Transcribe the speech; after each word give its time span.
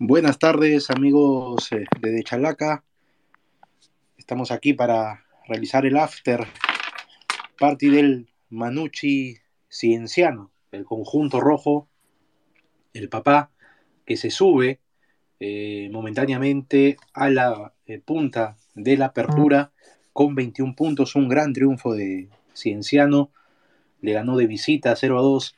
Buenas 0.00 0.38
tardes 0.38 0.90
amigos 0.90 1.72
eh, 1.72 1.84
de 2.00 2.22
Chalaca. 2.22 2.84
Estamos 4.16 4.52
aquí 4.52 4.72
para 4.72 5.24
realizar 5.48 5.86
el 5.86 5.96
after 5.96 6.46
party 7.58 7.88
del 7.88 8.28
Manucci 8.48 9.38
Cienciano, 9.68 10.52
el 10.70 10.84
conjunto 10.84 11.40
rojo, 11.40 11.88
el 12.92 13.08
papá 13.08 13.50
que 14.06 14.16
se 14.16 14.30
sube 14.30 14.78
eh, 15.40 15.88
momentáneamente 15.90 16.96
a 17.12 17.28
la 17.28 17.74
eh, 17.86 17.98
punta 17.98 18.56
de 18.76 18.96
la 18.96 19.06
apertura 19.06 19.72
con 20.12 20.36
21 20.36 20.76
puntos, 20.76 21.16
un 21.16 21.28
gran 21.28 21.52
triunfo 21.52 21.94
de 21.94 22.28
Cienciano, 22.54 23.32
le 24.00 24.12
ganó 24.12 24.36
de 24.36 24.46
visita 24.46 24.94
0 24.94 25.18
a 25.18 25.22
2 25.22 25.56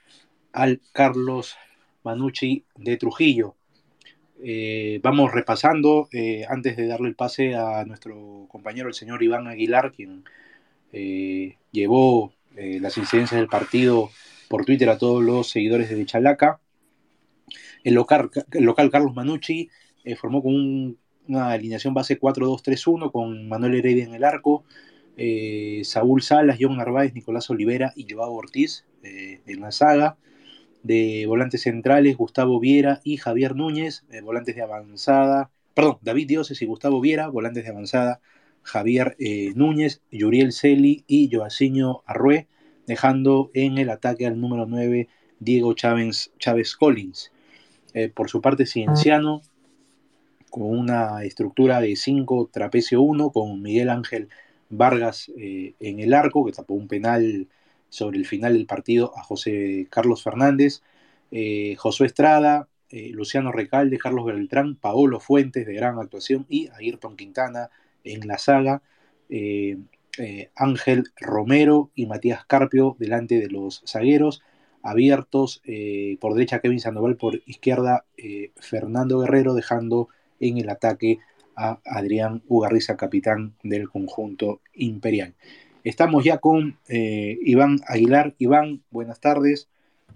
al 0.53 0.81
Carlos 0.93 1.57
Manucci 2.05 2.65
de 2.77 2.97
Trujillo. 2.97 3.57
Eh, 4.43 5.01
vamos 5.03 5.33
repasando, 5.33 6.09
eh, 6.13 6.47
antes 6.49 6.77
de 6.77 6.87
darle 6.87 7.09
el 7.09 7.15
pase 7.15 7.55
a 7.57 7.85
nuestro 7.85 8.47
compañero, 8.49 8.89
el 8.89 8.95
señor 8.95 9.23
Iván 9.23 9.47
Aguilar, 9.47 9.93
quien 9.93 10.25
eh, 10.93 11.57
llevó 11.73 12.33
las 12.55 12.99
incidencias 12.99 13.41
del 13.41 13.49
partido 13.49 14.11
por 14.49 14.67
Twitter 14.67 14.91
a 14.91 14.99
todos 14.99 15.23
los 15.23 15.49
seguidores 15.49 15.89
de 15.89 16.05
Chalaca. 16.05 16.61
El 17.85 17.95
local, 17.95 18.31
el 18.53 18.65
local 18.65 18.91
Carlos 18.91 19.15
Manucci 19.15 19.71
formó 20.19 20.43
con 20.43 20.99
una 21.29 21.51
alineación 21.53 21.95
base 21.95 22.21
4-2-3-1 22.21 23.13
con 23.13 23.49
Manuel 23.49 23.77
Heredia 23.77 24.05
en 24.05 24.15
el 24.15 24.25
arco, 24.25 24.65
Saúl 25.85 26.21
Salas, 26.21 26.59
John 26.61 26.77
Narváez, 26.77 27.15
Nicolás 27.15 27.49
Olivera 27.49 27.93
y 27.97 28.13
Joao 28.13 28.33
Ortiz 28.33 28.85
en 29.03 29.61
la 29.61 29.73
saga 29.73 30.19
de 30.83 31.25
volantes 31.27 31.63
centrales, 31.63 32.17
Gustavo 32.17 32.59
Viera 32.59 33.01
y 33.05 33.17
Javier 33.17 33.55
Núñez, 33.55 34.05
eh, 34.11 34.21
volantes 34.21 34.57
de 34.57 34.63
avanzada, 34.63 35.51
perdón, 35.75 35.99
David 36.03 36.29
Dioses 36.29 36.61
y 36.63 36.67
Gustavo 36.67 37.01
Viera, 37.01 37.29
volantes 37.29 37.65
de 37.65 37.71
avanzada, 37.71 38.21
Javier 38.63 39.17
eh, 39.19 39.53
Núñez, 39.55 40.03
Yuriel 40.11 40.53
Celi 40.53 41.05
y 41.07 41.31
Joaciño 41.35 42.03
Arrué, 42.07 42.49
dejando 42.87 43.51
en 43.55 43.79
el 43.79 43.91
ataque 43.91 44.27
al 44.27 44.41
número 44.41 44.67
9 44.67 45.09
Diego 45.39 45.75
Chávez, 45.75 46.33
Chávez 46.39 46.77
Collins. 46.77 47.33
Eh, 47.95 48.09
por 48.09 48.29
su 48.29 48.41
parte, 48.41 48.67
Cienciano, 48.67 49.43
con 50.51 50.65
una 50.65 51.25
estructura 51.25 51.81
de 51.81 51.97
5 51.97 52.51
trapecio 52.53 53.01
1, 53.03 53.31
con 53.31 53.63
Miguel 53.63 53.89
Ángel 53.89 54.29
Vargas 54.69 55.31
en 55.37 56.01
el 56.01 56.15
arco, 56.15 56.45
que 56.45 56.53
tapó 56.53 56.75
un 56.75 56.87
penal 56.87 57.49
sobre 57.91 58.19
el 58.19 58.27
final 58.27 58.55
del 58.55 58.67
partido 58.67 59.13
a 59.17 59.23
José 59.23 59.87
Carlos 59.91 60.23
Fernández, 60.23 60.83
eh, 61.31 61.75
Josué 61.77 62.07
Estrada, 62.07 62.69
eh, 62.89 63.11
Luciano 63.13 63.53
Recalde, 63.53 63.99
Carlos 63.99 64.25
Beltrán, 64.25 64.77
Paolo 64.77 65.21
Fuentes 65.21 65.67
de 65.67 65.75
gran 65.75 65.99
actuación 65.99 66.47
y 66.49 66.69
Ayrton 66.79 67.17
Quintana 67.17 67.71
en 68.03 68.27
la 68.27 68.39
saga, 68.39 68.83
eh, 69.29 69.77
Ángel 70.57 71.05
Romero 71.17 71.91
y 71.95 72.07
Matías 72.07 72.45
Carpio 72.45 72.97
delante 72.99 73.39
de 73.39 73.49
los 73.49 73.83
zagueros, 73.87 74.43
abiertos 74.83 75.63
por 76.21 76.35
derecha 76.35 76.59
Kevin 76.59 76.81
Sandoval, 76.81 77.17
por 77.17 77.41
izquierda 77.47 78.05
Fernando 78.57 79.21
Guerrero, 79.21 79.55
dejando 79.55 80.09
en 80.41 80.59
el 80.59 80.69
ataque 80.69 81.21
a 81.57 81.79
Adrián 81.85 82.43
Ugarriza, 82.49 82.97
capitán 82.97 83.55
del 83.63 83.89
conjunto 83.89 84.61
imperial. 84.75 85.35
Estamos 85.83 86.25
ya 86.25 86.39
con 86.39 86.79
eh, 86.89 87.39
Iván 87.43 87.79
Aguilar. 87.87 88.35
Iván, 88.39 88.83
buenas 88.91 89.19
tardes. 89.19 89.69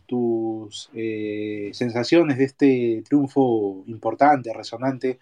Tus 0.06 0.90
eh, 0.92 1.70
sensaciones 1.72 2.36
de 2.36 2.44
este 2.44 3.02
triunfo 3.08 3.82
importante, 3.86 4.52
resonante 4.52 5.18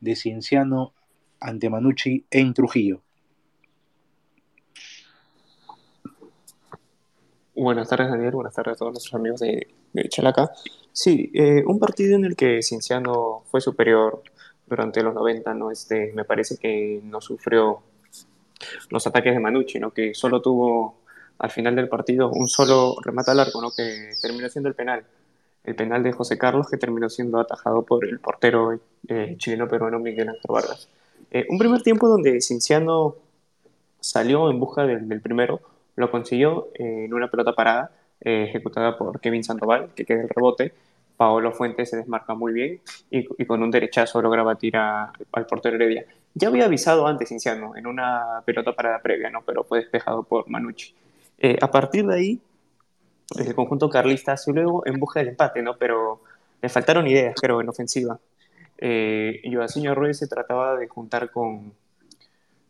de 0.00 0.16
Cienciano 0.16 0.92
ante 1.38 1.70
Manucci 1.70 2.24
en 2.30 2.54
Trujillo. 2.54 3.02
Buenas 7.54 7.88
tardes, 7.88 8.08
Daniel. 8.10 8.32
Buenas 8.32 8.54
tardes 8.54 8.74
a 8.74 8.76
todos 8.76 8.92
nuestros 8.94 9.14
amigos 9.14 9.40
de, 9.40 9.68
Chalaca. 10.08 10.50
Sí, 10.90 11.30
eh, 11.34 11.62
un 11.64 11.78
partido 11.78 12.16
en 12.16 12.24
el 12.24 12.34
que 12.34 12.62
Cienciano 12.62 13.44
fue 13.46 13.60
superior 13.60 14.24
durante 14.66 15.04
los 15.04 15.14
90, 15.14 15.54
¿no? 15.54 15.70
Este, 15.70 16.12
me 16.14 16.24
parece 16.24 16.56
que 16.56 17.00
no 17.04 17.20
sufrió 17.20 17.82
los 18.90 19.06
ataques 19.06 19.34
de 19.34 19.40
Manucci, 19.40 19.78
¿no? 19.78 19.90
que 19.90 20.14
solo 20.14 20.40
tuvo 20.40 20.96
al 21.38 21.50
final 21.50 21.74
del 21.74 21.88
partido 21.88 22.30
un 22.30 22.48
solo 22.48 22.96
remate 23.02 23.32
al 23.32 23.40
arco, 23.40 23.60
¿no? 23.60 23.70
que 23.70 24.12
terminó 24.20 24.48
siendo 24.48 24.68
el 24.68 24.74
penal. 24.74 25.04
El 25.64 25.74
penal 25.74 26.02
de 26.02 26.12
José 26.12 26.36
Carlos 26.36 26.68
que 26.70 26.76
terminó 26.76 27.08
siendo 27.08 27.40
atajado 27.40 27.82
por 27.82 28.04
el 28.04 28.20
portero 28.20 28.78
eh, 29.08 29.34
chileno-peruano 29.38 29.98
Miguel 29.98 30.28
Ángel 30.28 30.42
Vargas. 30.48 30.88
Eh, 31.30 31.46
un 31.48 31.58
primer 31.58 31.82
tiempo 31.82 32.06
donde 32.06 32.40
Cinciano 32.40 33.16
salió 33.98 34.50
en 34.50 34.60
busca 34.60 34.84
del, 34.84 35.20
primero, 35.22 35.60
lo 35.96 36.10
consiguió 36.10 36.68
en 36.74 37.12
una 37.14 37.30
pelota 37.30 37.54
parada 37.54 37.92
ejecutada 38.20 38.96
por 38.96 39.20
Kevin 39.20 39.44
Sandoval, 39.44 39.90
que 39.94 40.04
queda 40.04 40.22
el 40.22 40.28
rebote. 40.28 40.72
Paolo 41.16 41.52
Fuentes 41.52 41.90
se 41.90 41.96
desmarca 41.96 42.34
muy 42.34 42.52
bien 42.52 42.80
y, 43.10 43.24
con 43.46 43.62
un 43.62 43.70
derechazo 43.70 44.20
logra 44.20 44.42
batir 44.42 44.76
al 44.76 45.46
portero 45.48 45.76
Heredia. 45.76 46.04
Ya 46.34 46.48
había 46.48 46.64
avisado 46.64 47.06
antes 47.06 47.28
Cinciano 47.28 47.76
en 47.76 47.86
una 47.86 48.42
pelota 48.44 48.72
parada 48.74 49.00
previa, 49.00 49.30
¿no? 49.30 49.42
pero 49.42 49.62
fue 49.62 49.78
despejado 49.78 50.24
por 50.24 50.48
Manucci. 50.48 50.92
Eh, 51.38 51.56
a 51.60 51.70
partir 51.70 52.04
de 52.06 52.14
ahí, 52.14 52.40
el 53.38 53.54
conjunto 53.54 53.88
carlista 53.88 54.36
se 54.36 54.52
luego 54.52 54.84
en 54.84 54.98
busca 54.98 55.20
del 55.20 55.28
empate, 55.28 55.62
¿no? 55.62 55.76
pero 55.76 56.22
le 56.60 56.68
faltaron 56.68 57.06
ideas, 57.06 57.36
creo, 57.40 57.60
en 57.60 57.68
ofensiva. 57.68 58.18
Eh, 58.78 59.42
Joaquín 59.52 59.94
Ruiz 59.94 60.18
se 60.18 60.26
trataba 60.26 60.76
de 60.76 60.88
juntar 60.88 61.30
con, 61.30 61.72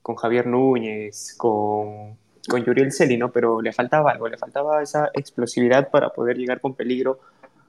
con 0.02 0.16
Javier 0.16 0.46
Núñez, 0.46 1.34
con, 1.38 2.18
con 2.46 2.64
Yuriel 2.64 2.92
Celi, 2.92 3.16
¿no? 3.16 3.32
pero 3.32 3.62
le 3.62 3.72
faltaba 3.72 4.10
algo, 4.10 4.28
le 4.28 4.36
faltaba 4.36 4.82
esa 4.82 5.10
explosividad 5.14 5.90
para 5.90 6.10
poder 6.10 6.36
llegar 6.36 6.60
con 6.60 6.74
peligro 6.74 7.18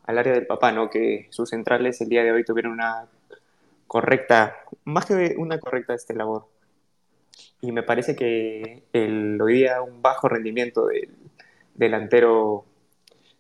al 0.05 0.17
área 0.17 0.33
del 0.33 0.45
papá, 0.45 0.73
¿no? 0.73 0.89
que 0.89 1.27
sus 1.29 1.49
centrales 1.49 2.01
el 2.01 2.09
día 2.09 2.23
de 2.23 2.33
hoy 2.33 2.43
tuvieron 2.43 2.73
una 2.73 3.07
correcta, 3.87 4.55
más 4.83 5.05
que 5.05 5.35
una 5.37 5.59
correcta 5.59 5.93
este 5.93 6.13
labor. 6.13 6.47
Y 7.61 7.71
me 7.71 7.83
parece 7.83 8.15
que 8.15 8.83
el, 8.93 9.41
hoy 9.41 9.53
día 9.55 9.81
un 9.81 10.01
bajo 10.01 10.29
rendimiento 10.29 10.87
del 10.87 11.09
delantero 11.73 12.65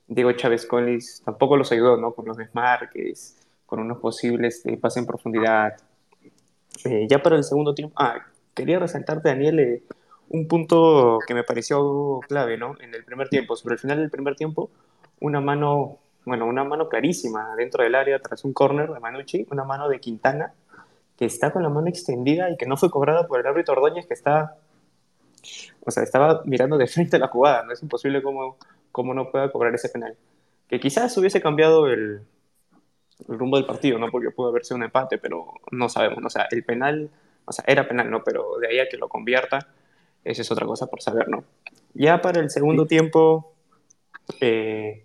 Diego 0.07 0.31
Chávez 0.33 0.65
Collins 0.65 1.21
tampoco 1.23 1.57
los 1.57 1.71
ayudó, 1.71 1.97
¿no? 1.97 2.13
Con 2.13 2.25
los 2.25 2.37
desmarques, 2.37 3.37
con 3.65 3.79
unos 3.79 3.99
posibles 3.99 4.63
de 4.63 4.77
pase 4.77 4.99
en 4.99 5.05
profundidad. 5.05 5.77
Eh, 6.83 7.07
ya 7.09 7.21
para 7.21 7.37
el 7.37 7.43
segundo 7.43 7.73
tiempo, 7.73 7.95
ah, 7.97 8.17
quería 8.53 8.79
resaltarte, 8.79 9.29
Daniel, 9.29 9.59
eh, 9.59 9.83
un 10.29 10.47
punto 10.47 11.19
que 11.25 11.33
me 11.33 11.43
pareció 11.43 12.19
clave, 12.27 12.57
¿no? 12.57 12.75
En 12.79 12.93
el 12.93 13.03
primer 13.03 13.29
tiempo, 13.29 13.55
sobre 13.55 13.73
el 13.73 13.79
final 13.79 13.99
del 13.99 14.09
primer 14.09 14.35
tiempo, 14.35 14.69
una 15.19 15.41
mano 15.41 15.99
bueno, 16.25 16.45
una 16.45 16.63
mano 16.63 16.89
clarísima 16.89 17.55
dentro 17.55 17.83
del 17.83 17.95
área 17.95 18.19
tras 18.19 18.43
un 18.43 18.53
córner 18.53 18.91
de 18.91 18.99
Manucci, 18.99 19.47
una 19.51 19.63
mano 19.63 19.87
de 19.87 19.99
Quintana 19.99 20.53
que 21.17 21.25
está 21.25 21.51
con 21.51 21.63
la 21.63 21.69
mano 21.69 21.87
extendida 21.87 22.49
y 22.49 22.57
que 22.57 22.65
no 22.65 22.77
fue 22.77 22.89
cobrada 22.89 23.27
por 23.27 23.39
el 23.39 23.47
árbitro 23.47 23.73
Ordóñez 23.73 24.05
que 24.05 24.13
está, 24.13 24.57
o 25.81 25.91
sea, 25.91 26.03
estaba 26.03 26.41
mirando 26.45 26.77
de 26.77 26.87
frente 26.87 27.15
a 27.15 27.19
la 27.19 27.27
jugada, 27.27 27.63
no 27.63 27.71
es 27.71 27.81
imposible 27.81 28.21
cómo, 28.21 28.57
cómo 28.91 29.13
no 29.13 29.31
pueda 29.31 29.51
cobrar 29.51 29.73
ese 29.73 29.89
penal. 29.89 30.17
Que 30.67 30.79
quizás 30.79 31.15
hubiese 31.17 31.41
cambiado 31.41 31.87
el, 31.87 32.21
el 33.29 33.39
rumbo 33.39 33.57
del 33.57 33.65
partido, 33.65 33.97
¿no? 33.99 34.09
Porque 34.11 34.31
pudo 34.31 34.49
haber 34.49 34.65
sido 34.65 34.77
un 34.77 34.83
empate, 34.83 35.17
pero 35.17 35.53
no 35.71 35.89
sabemos, 35.89 36.23
o 36.25 36.29
sea, 36.29 36.47
el 36.51 36.63
penal, 36.63 37.09
o 37.45 37.51
sea, 37.51 37.63
era 37.67 37.87
penal, 37.87 38.09
¿no? 38.09 38.23
Pero 38.23 38.57
de 38.59 38.67
ahí 38.67 38.79
a 38.79 38.89
que 38.89 38.97
lo 38.97 39.07
convierta, 39.07 39.67
esa 40.23 40.41
es 40.41 40.51
otra 40.51 40.65
cosa 40.65 40.87
por 40.87 41.01
saber, 41.01 41.29
¿no? 41.29 41.43
Ya 41.93 42.21
para 42.21 42.41
el 42.41 42.49
segundo 42.49 42.87
tiempo, 42.87 43.53
eh, 44.41 45.04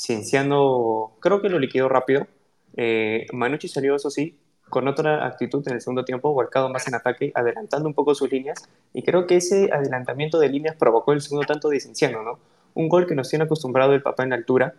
Cienciano 0.00 1.12
creo 1.20 1.42
que 1.42 1.50
lo 1.50 1.58
liquidó 1.58 1.90
rápido. 1.90 2.26
Eh, 2.74 3.26
Manucci 3.34 3.68
salió, 3.68 3.96
eso 3.96 4.10
sí, 4.10 4.38
con 4.70 4.88
otra 4.88 5.26
actitud 5.26 5.62
en 5.68 5.74
el 5.74 5.82
segundo 5.82 6.06
tiempo, 6.06 6.32
volcado 6.32 6.70
más 6.70 6.88
en 6.88 6.94
ataque, 6.94 7.32
adelantando 7.34 7.86
un 7.86 7.92
poco 7.92 8.14
sus 8.14 8.32
líneas. 8.32 8.66
Y 8.94 9.02
creo 9.02 9.26
que 9.26 9.36
ese 9.36 9.70
adelantamiento 9.70 10.38
de 10.38 10.48
líneas 10.48 10.74
provocó 10.76 11.12
el 11.12 11.20
segundo 11.20 11.46
tanto 11.46 11.68
de 11.68 11.80
Cienciano, 11.80 12.22
¿no? 12.22 12.38
Un 12.72 12.88
gol 12.88 13.06
que 13.06 13.14
nos 13.14 13.28
tiene 13.28 13.44
acostumbrado 13.44 13.92
el 13.92 14.00
papá 14.00 14.22
en 14.22 14.30
la 14.30 14.36
altura, 14.36 14.74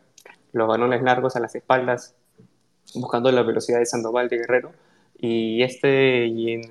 los 0.53 0.67
balones 0.67 1.03
largos 1.03 1.35
a 1.35 1.39
las 1.39 1.53
espaldas, 1.53 2.15
buscando 2.95 3.31
la 3.31 3.43
velocidad 3.43 3.77
de 3.77 3.85
Sandoval 3.85 4.27
de 4.27 4.37
Guerrero. 4.37 4.71
Y 5.19 5.61
este, 5.61 6.25
en, 6.25 6.63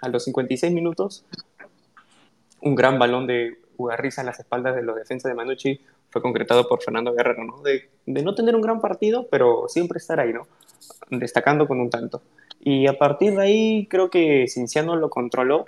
a 0.00 0.08
los 0.08 0.24
56 0.24 0.72
minutos, 0.72 1.26
un 2.62 2.74
gran 2.74 2.98
balón 2.98 3.26
de 3.26 3.58
Ugarriza 3.76 4.22
a 4.22 4.24
las 4.24 4.40
espaldas 4.40 4.74
de 4.74 4.82
los 4.82 4.96
defensas 4.96 5.30
de 5.30 5.34
Manucci, 5.34 5.80
fue 6.10 6.22
concretado 6.22 6.68
por 6.68 6.82
Fernando 6.82 7.14
Guerrero, 7.14 7.44
¿no? 7.44 7.62
De, 7.62 7.88
de, 8.06 8.22
no 8.22 8.34
tener 8.34 8.54
un 8.54 8.62
gran 8.62 8.80
partido, 8.80 9.26
pero 9.30 9.66
siempre 9.68 9.98
estar 9.98 10.20
ahí, 10.20 10.32
¿no? 10.32 10.46
Destacando 11.10 11.66
con 11.66 11.80
un 11.80 11.90
tanto. 11.90 12.22
Y 12.60 12.86
a 12.86 12.98
partir 12.98 13.34
de 13.34 13.42
ahí 13.42 13.86
creo 13.86 14.10
que 14.10 14.46
Cinciano 14.48 14.96
lo 14.96 15.08
controló, 15.08 15.64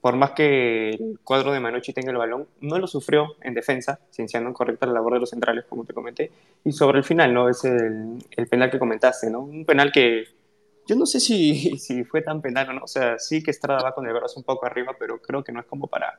por 0.00 0.16
más 0.16 0.30
que 0.30 0.90
el 0.90 1.18
cuadro 1.22 1.52
de 1.52 1.60
Manucci 1.60 1.92
tenga 1.92 2.10
el 2.10 2.16
balón, 2.16 2.48
no 2.60 2.78
lo 2.78 2.86
sufrió 2.86 3.36
en 3.42 3.54
defensa, 3.54 4.00
Cinciano 4.10 4.52
correcta 4.54 4.86
la 4.86 4.94
labor 4.94 5.14
de 5.14 5.20
los 5.20 5.30
centrales, 5.30 5.66
como 5.68 5.84
te 5.84 5.92
comenté. 5.92 6.30
Y 6.64 6.72
sobre 6.72 6.98
el 6.98 7.04
final, 7.04 7.34
¿no? 7.34 7.48
Es 7.48 7.64
el, 7.64 8.18
el 8.36 8.46
penal 8.48 8.70
que 8.70 8.78
comentaste, 8.78 9.30
¿no? 9.30 9.40
Un 9.40 9.64
penal 9.66 9.92
que 9.92 10.24
yo 10.90 10.96
no 10.96 11.06
sé 11.06 11.20
si, 11.20 11.54
si 11.78 12.04
fue 12.04 12.22
tan 12.22 12.42
penal 12.42 12.68
o 12.70 12.72
no. 12.72 12.84
O 12.84 12.88
sea, 12.88 13.18
sí 13.18 13.42
que 13.42 13.52
Estrada 13.52 13.82
va 13.82 13.94
con 13.94 14.06
el 14.06 14.12
brazo 14.12 14.40
un 14.40 14.44
poco 14.44 14.66
arriba, 14.66 14.96
pero 14.98 15.22
creo 15.22 15.44
que 15.44 15.52
no 15.52 15.60
es 15.60 15.66
como 15.66 15.86
para, 15.86 16.18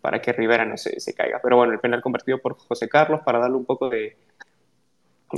para 0.00 0.20
que 0.20 0.32
Rivera 0.32 0.64
no 0.64 0.76
se, 0.76 1.14
caiga. 1.14 1.40
Pero 1.42 1.56
bueno, 1.56 1.72
el 1.72 1.80
penal 1.80 2.02
convertido 2.02 2.38
por 2.38 2.56
José 2.58 2.88
Carlos 2.88 3.20
para 3.24 3.38
darle 3.38 3.56
un 3.56 3.64
poco 3.64 3.88
de, 3.88 4.16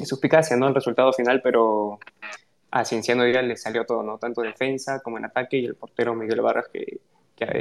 suspicacia, 0.04 0.56
¿no? 0.56 0.68
El 0.68 0.74
resultado 0.74 1.12
final, 1.12 1.40
pero 1.42 1.98
a 2.70 2.84
Cienciano 2.84 3.24
Díaz 3.24 3.44
le 3.44 3.56
salió 3.56 3.84
todo, 3.84 4.02
¿no? 4.02 4.18
Tanto 4.18 4.40
defensa 4.40 5.00
como 5.00 5.18
en 5.18 5.26
ataque 5.26 5.58
y 5.58 5.66
el 5.66 5.74
portero 5.74 6.14
Miguel 6.14 6.40
Barras 6.40 6.68
que, 6.72 7.00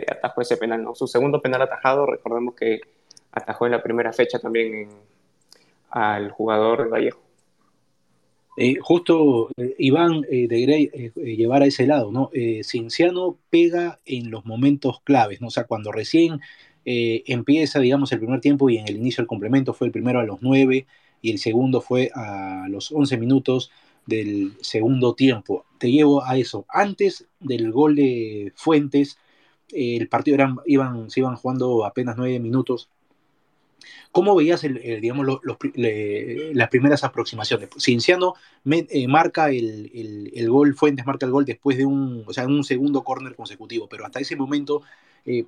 atajó 0.08 0.42
ese 0.42 0.58
penal, 0.58 0.84
¿no? 0.84 0.94
Su 0.94 1.08
segundo 1.08 1.42
penal 1.42 1.64
atajado, 1.64 2.06
recordemos 2.06 2.54
que 2.54 2.82
atajó 3.32 3.66
en 3.66 3.72
la 3.72 3.82
primera 3.82 4.14
fecha 4.14 4.38
también 4.38 4.90
al 5.90 6.30
jugador 6.30 6.88
Vallejo. 6.88 7.20
Eh, 8.58 8.76
justo 8.82 9.50
eh, 9.58 9.76
Iván 9.80 10.26
eh, 10.30 10.48
de 10.48 10.62
Grey 10.62 10.92
llevar 11.16 11.64
a 11.64 11.66
ese 11.66 11.88
lado, 11.88 12.12
¿no? 12.12 12.30
Cinciano 12.64 13.38
pega 13.50 14.00
en 14.06 14.30
los 14.30 14.46
momentos 14.46 15.02
claves, 15.02 15.42
¿no? 15.42 15.48
O 15.48 15.52
sea, 15.52 15.64
cuando 15.64 15.92
recién 15.92 16.42
empieza, 16.86 17.80
digamos, 17.80 18.12
el 18.12 18.20
primer 18.20 18.42
tiempo 18.42 18.70
y 18.70 18.78
en 18.78 18.88
el 18.88 18.98
inicio 18.98 19.22
del 19.22 19.28
complemento 19.28 19.74
fue 19.74 19.88
el 19.88 19.94
primero 19.94 20.20
a 20.20 20.24
los 20.24 20.40
9 20.42 20.86
y 21.22 21.32
el 21.32 21.38
segundo 21.38 21.82
fue 21.82 22.10
a 22.16 22.66
los 22.70 22.92
11 22.92 23.18
minutos 23.18 23.72
del 24.06 24.54
segundo 24.62 25.14
tiempo. 25.14 25.66
Te 25.78 25.92
llevo 25.92 26.24
a 26.24 26.38
eso. 26.38 26.66
Antes 26.70 27.26
del 27.40 27.72
gol 27.72 27.96
de 27.96 28.52
Fuentes, 28.56 29.18
el 29.72 30.08
partido 30.08 30.36
eran, 30.36 30.58
iban, 30.66 31.10
se 31.10 31.22
iban 31.22 31.36
jugando 31.36 31.86
apenas 31.86 32.18
nueve 32.18 32.40
minutos. 32.40 32.90
¿Cómo 34.12 34.36
veías 34.36 34.62
digamos, 34.62 35.26
las 35.44 36.70
primeras 36.70 37.04
aproximaciones? 37.04 37.70
Cinciano 37.80 38.36
eh, 38.70 39.08
marca 39.08 39.50
el, 39.50 40.48
gol, 40.50 40.76
Fuentes 40.76 41.06
marca 41.06 41.26
el 41.26 41.32
gol 41.32 41.46
después 41.46 41.78
de 41.78 41.86
un, 41.86 42.24
o 42.28 42.34
sea, 42.34 42.46
un 42.46 42.64
segundo 42.64 43.04
córner 43.04 43.36
consecutivo, 43.36 43.88
pero 43.88 44.06
hasta 44.06 44.20
ese 44.20 44.36
momento 44.36 44.82
eh, 45.26 45.46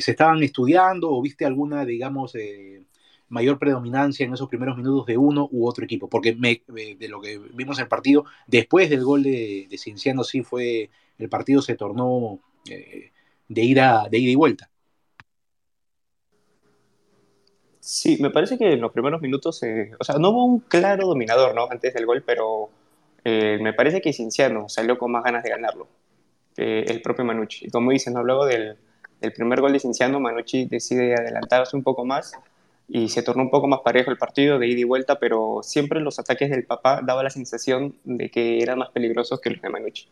se 0.00 0.10
estaban 0.10 0.42
estudiando 0.42 1.10
o 1.10 1.20
viste 1.22 1.44
alguna, 1.44 1.84
digamos, 1.84 2.34
eh, 2.34 2.84
mayor 3.28 3.58
predominancia 3.58 4.24
en 4.24 4.32
esos 4.32 4.48
primeros 4.48 4.76
minutos 4.76 5.06
de 5.06 5.16
uno 5.16 5.48
u 5.50 5.66
otro 5.66 5.84
equipo, 5.84 6.08
porque 6.08 6.32
de 6.32 7.08
lo 7.08 7.20
que 7.20 7.38
vimos 7.52 7.78
en 7.78 7.84
el 7.84 7.88
partido, 7.88 8.24
después 8.46 8.90
del 8.90 9.04
gol 9.04 9.22
de, 9.22 9.66
de 9.68 9.78
Cinciano 9.78 10.24
sí 10.24 10.42
fue, 10.42 10.90
el 11.18 11.28
partido 11.28 11.62
se 11.62 11.74
tornó 11.74 12.40
eh, 12.70 13.10
de, 13.48 13.62
ida, 13.62 14.08
de 14.10 14.18
ida 14.18 14.30
y 14.30 14.34
vuelta. 14.34 14.70
Sí, 17.80 18.16
me 18.20 18.30
parece 18.30 18.56
que 18.56 18.72
en 18.72 18.80
los 18.80 18.92
primeros 18.92 19.20
minutos, 19.20 19.62
eh, 19.62 19.90
o 19.98 20.04
sea, 20.04 20.16
no 20.16 20.30
hubo 20.30 20.44
un 20.44 20.60
claro 20.60 21.06
dominador, 21.06 21.54
¿no? 21.54 21.68
Antes 21.70 21.92
del 21.92 22.06
gol, 22.06 22.22
pero 22.24 22.70
eh, 23.24 23.58
me 23.60 23.74
parece 23.74 24.00
que 24.00 24.12
Cinciano 24.12 24.68
salió 24.68 24.96
con 24.96 25.12
más 25.12 25.22
ganas 25.22 25.42
de 25.42 25.50
ganarlo, 25.50 25.88
el 26.56 27.02
propio 27.02 27.24
Manucci. 27.24 27.66
Y 27.66 27.70
como 27.70 27.90
dicen, 27.90 28.14
¿no? 28.14 28.44
del, 28.44 28.78
del 29.24 29.32
primer 29.32 29.60
gol 29.60 29.72
de 29.72 29.80
Cinciano, 29.80 30.20
Manucci 30.20 30.66
decide 30.66 31.14
adelantarse 31.14 31.76
un 31.76 31.82
poco 31.82 32.04
más 32.04 32.32
y 32.88 33.08
se 33.08 33.22
tornó 33.22 33.42
un 33.42 33.50
poco 33.50 33.66
más 33.66 33.80
parejo 33.80 34.10
el 34.10 34.18
partido 34.18 34.58
de 34.58 34.68
ida 34.68 34.80
y 34.80 34.84
vuelta, 34.84 35.18
pero 35.18 35.60
siempre 35.62 36.00
los 36.00 36.18
ataques 36.18 36.50
del 36.50 36.64
papá 36.64 37.00
daba 37.02 37.22
la 37.22 37.30
sensación 37.30 37.96
de 38.04 38.30
que 38.30 38.62
eran 38.62 38.78
más 38.78 38.90
peligrosos 38.90 39.40
que 39.40 39.50
los 39.50 39.62
de 39.62 39.70
Manucci. 39.70 40.08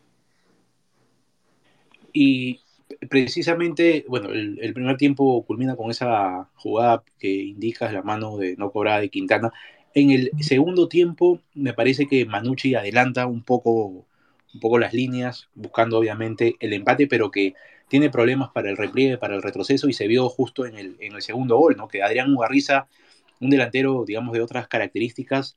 Y 2.13 2.61
precisamente, 3.09 4.05
bueno, 4.09 4.31
el, 4.31 4.73
primer 4.75 4.97
tiempo 4.97 5.45
culmina 5.45 5.77
con 5.77 5.91
esa 5.91 6.49
jugada 6.55 7.03
que 7.19 7.31
indica 7.31 7.91
la 7.93 8.03
mano 8.03 8.37
de 8.37 8.57
no 8.57 8.71
cobrada 8.71 9.01
de 9.01 9.11
Quintana. 9.11 9.53
En 9.95 10.11
el 10.11 10.31
segundo 10.41 10.89
tiempo, 10.89 11.41
me 11.55 11.75
parece 11.75 12.07
que 12.07 12.25
Manucci 12.25 12.75
adelanta 12.75 13.27
un 13.27 13.43
poco, 13.43 14.07
un 14.55 14.61
poco 14.61 14.79
las 14.79 14.93
líneas, 14.93 15.49
buscando 15.55 15.99
obviamente 15.99 16.57
el 16.61 16.73
empate, 16.73 17.07
pero 17.07 17.31
que 17.31 17.55
tiene 17.89 18.11
problemas 18.11 18.51
para 18.51 18.71
el 18.71 18.77
repliegue, 18.77 19.19
para 19.19 19.35
el 19.35 19.43
retroceso, 19.43 19.89
y 19.89 19.93
se 19.93 20.07
vio 20.07 20.29
justo 20.29 20.67
en 20.67 20.77
el, 20.77 20.97
en 21.01 21.15
el 21.15 21.23
segundo 21.23 21.59
gol, 21.59 21.77
¿no? 21.77 21.89
Que 21.89 22.03
Adrián 22.03 22.33
Ugarriza, 22.33 22.87
un 23.41 23.51
delantero, 23.51 24.05
digamos, 24.07 24.33
de 24.33 24.41
otras 24.41 24.69
características, 24.69 25.57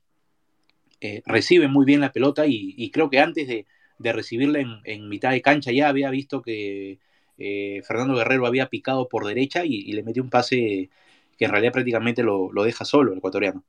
eh, 1.00 1.22
recibe 1.26 1.68
muy 1.68 1.84
bien 1.84 2.00
la 2.00 2.12
pelota 2.12 2.44
y, 2.46 2.90
creo 2.90 3.10
que 3.10 3.20
antes 3.20 3.46
de, 3.48 3.66
recibirla 4.12 4.60
en, 4.84 5.08
mitad 5.08 5.30
de 5.30 5.42
cancha 5.42 5.72
ya 5.72 5.88
había 5.88 6.10
visto 6.10 6.42
que 6.42 6.98
eh, 7.38 7.82
Fernando 7.86 8.14
Guerrero 8.14 8.46
había 8.46 8.68
picado 8.68 9.08
por 9.08 9.26
derecha 9.26 9.64
y, 9.64 9.92
le 9.92 10.02
metió 10.02 10.22
un 10.22 10.30
pase 10.30 10.90
que 11.38 11.44
en 11.44 11.50
realidad 11.50 11.72
prácticamente 11.72 12.22
lo, 12.22 12.50
lo, 12.50 12.64
deja 12.64 12.84
solo 12.84 13.12
el 13.12 13.18
ecuatoriano. 13.18 13.62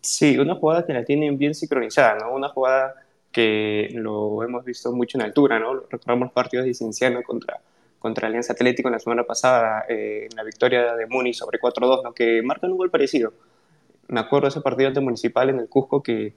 Sí, 0.00 0.38
una 0.38 0.54
jugada 0.54 0.86
que 0.86 0.92
la 0.92 1.04
tienen 1.04 1.36
bien 1.36 1.54
sincronizada, 1.54 2.18
¿no? 2.18 2.34
Una 2.34 2.48
jugada 2.48 3.05
que 3.36 3.90
lo 3.92 4.42
hemos 4.44 4.64
visto 4.64 4.90
mucho 4.92 5.18
en 5.18 5.22
altura, 5.24 5.58
¿no? 5.58 5.80
Recordamos 5.90 6.32
partidos 6.32 6.64
de 6.64 6.72
Cienciano 6.72 7.22
contra, 7.22 7.60
contra 7.98 8.28
Alianza 8.28 8.54
Atlético 8.54 8.88
en 8.88 8.92
la 8.92 8.98
semana 8.98 9.24
pasada, 9.24 9.84
eh, 9.90 10.26
en 10.30 10.34
la 10.34 10.42
victoria 10.42 10.96
de 10.96 11.06
Muni 11.06 11.34
sobre 11.34 11.60
4-2, 11.60 12.02
¿no? 12.02 12.14
que 12.14 12.40
marcan 12.40 12.72
un 12.72 12.78
gol 12.78 12.90
parecido. 12.90 13.34
Me 14.08 14.20
acuerdo 14.20 14.46
de 14.46 14.52
ese 14.52 14.62
partido 14.62 14.88
ante 14.88 15.00
Municipal 15.00 15.50
en 15.50 15.58
el 15.58 15.68
Cusco 15.68 16.02
que 16.02 16.32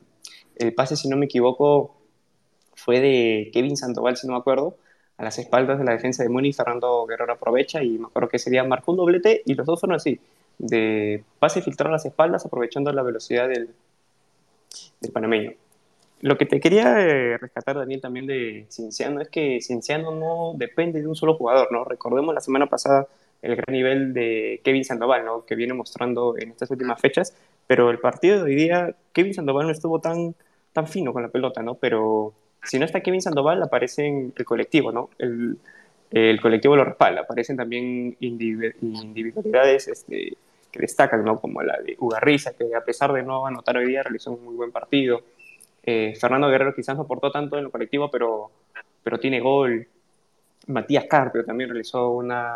el 0.58 0.74
pase, 0.74 0.98
si 0.98 1.08
no 1.08 1.16
me 1.16 1.28
equivoco, 1.28 1.96
fue 2.76 3.00
de 3.00 3.50
Kevin 3.54 3.78
Sandoval, 3.78 4.18
si 4.18 4.28
no 4.28 4.34
me 4.34 4.40
acuerdo, 4.40 4.76
a 5.16 5.24
las 5.24 5.40
espaldas 5.40 5.80
de 5.80 5.86
la 5.86 5.94
defensa 5.94 6.24
de 6.24 6.28
Muni, 6.28 6.52
Fernando 6.52 7.06
Guerrero 7.06 7.32
aprovecha 7.32 7.82
y 7.82 7.98
me 7.98 8.08
acuerdo 8.08 8.28
que 8.28 8.36
ese 8.36 8.50
día 8.50 8.66
marcó 8.66 8.92
un 8.92 8.98
doblete 8.98 9.42
y 9.46 9.54
los 9.54 9.66
dos 9.66 9.80
fueron 9.80 9.96
así, 9.96 10.20
de 10.58 11.24
pase 11.40 11.62
filtrado 11.62 11.92
a 11.92 11.94
las 11.94 12.06
espaldas 12.06 12.46
aprovechando 12.46 12.92
la 12.92 13.04
velocidad 13.04 13.48
del, 13.48 13.70
del 15.00 15.12
panameño. 15.14 15.54
Lo 16.22 16.38
que 16.38 16.46
te 16.46 16.60
quería 16.60 17.00
eh, 17.00 17.38
rescatar, 17.38 17.78
Daniel, 17.78 18.02
también 18.02 18.26
de 18.26 18.66
Cienciano 18.70 19.22
es 19.22 19.30
que 19.30 19.62
Cienciano 19.62 20.14
no 20.14 20.54
depende 20.58 21.02
de 21.02 21.08
un 21.08 21.16
solo 21.16 21.36
jugador, 21.36 21.72
¿no? 21.72 21.86
Recordemos 21.86 22.36
la 22.36 22.42
semana 22.42 22.68
pasada 22.68 23.08
el 23.42 23.56
gran 23.56 23.74
nivel 23.74 24.14
de 24.14 24.60
Kevin 24.64 24.84
Sandoval, 24.84 25.24
¿no? 25.24 25.46
Que 25.46 25.56
viene 25.56 25.74
mostrando 25.74 26.36
en 26.38 26.52
estas 26.52 26.70
últimas 26.72 27.00
fechas, 27.00 27.34
pero 27.68 27.90
el 27.90 28.00
partido 28.00 28.38
de 28.38 28.44
hoy 28.44 28.56
día, 28.56 28.96
Kevin 29.14 29.34
Sandoval 29.34 29.68
no 29.68 29.72
estuvo 29.72 30.00
tan, 30.00 30.36
tan 30.74 30.88
fino 30.88 31.14
con 31.14 31.24
la 31.24 31.30
pelota, 31.30 31.64
¿no? 31.64 31.76
Pero 31.76 32.34
si 32.64 32.80
no 32.80 32.86
está 32.86 33.00
Kevin 33.00 33.22
Sandoval, 33.22 33.64
aparece 33.64 34.06
en 34.06 34.34
el 34.36 34.46
colectivo, 34.46 34.92
¿no? 34.92 35.10
El, 35.20 35.58
el 36.12 36.42
colectivo 36.42 36.76
lo 36.76 36.84
respalda, 36.84 37.22
aparecen 37.22 37.56
también 37.56 38.18
individualidades 38.20 39.88
este, 39.88 40.34
que 40.70 40.80
destacan, 40.80 41.24
¿no? 41.24 41.40
Como 41.40 41.62
la 41.62 41.80
de 41.80 41.96
Ugarriza, 41.98 42.52
que 42.54 42.76
a 42.76 42.84
pesar 42.84 43.14
de 43.14 43.24
no 43.24 43.46
anotar 43.46 43.78
hoy 43.78 43.88
día, 43.88 44.04
realizó 44.04 44.32
un 44.34 44.44
muy 44.44 44.56
buen 44.56 44.74
partido 44.74 45.22
eh, 45.84 46.14
Fernando 46.20 46.50
Guerrero 46.50 46.76
quizás 46.76 46.96
no 46.96 47.04
aportó 47.04 47.32
tanto 47.32 47.58
en 47.58 47.66
lo 47.66 47.72
colectivo, 47.72 48.10
pero, 48.12 48.52
pero 49.04 49.20
tiene 49.20 49.40
gol. 49.40 49.88
Matías 50.68 51.06
Carpio 51.06 51.44
también 51.46 51.70
realizó 51.70 52.12
una, 52.12 52.56